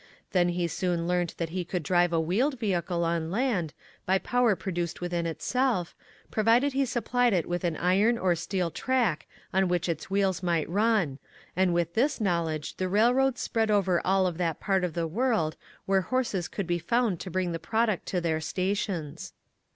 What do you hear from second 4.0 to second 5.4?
by power pro duced within